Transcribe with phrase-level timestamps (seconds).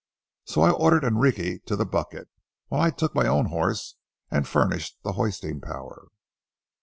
[0.45, 2.27] So I ordered Enrique to the bucket,
[2.69, 3.97] while I took my own horse
[4.31, 6.07] and furnished the hoisting power.